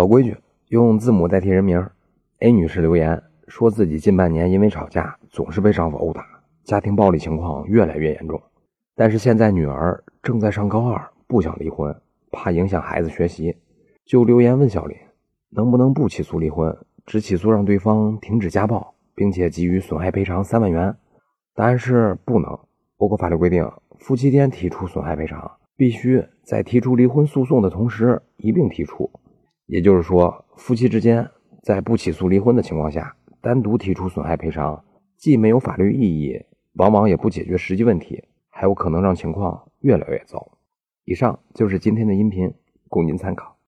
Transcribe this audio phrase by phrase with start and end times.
[0.00, 0.34] 老规矩，
[0.68, 1.86] 用字母代替人名。
[2.38, 6.24] A 女士留言说自己近半年因为吵架总是被丈夫殴打，
[6.64, 8.42] 家庭暴力情况越来越严重。
[8.96, 11.94] 但是现在女儿正在上高二，不想离婚，
[12.30, 13.54] 怕影响孩子学习，
[14.06, 14.96] 就留言问小林
[15.50, 16.74] 能不能不起诉离婚，
[17.04, 20.96] 只起诉让对方停止家暴，并且给予损害赔偿三万元。
[21.54, 22.58] 答案是不能。
[22.96, 29.10] 我国法律规定，夫妻间提出损害赔偿，必须在提出离婚诉讼的同时一并提出。
[29.70, 31.30] 也就是说，夫妻之间。
[31.62, 34.82] 在不起诉离婚的情况下，单独提出损害赔偿，
[35.18, 40.58] 既没有法律意义，往往也不解决实际问题，还有可能让情况越来越糟。
[41.04, 42.54] 以上就是今天的音频，
[42.88, 43.58] 供您参考。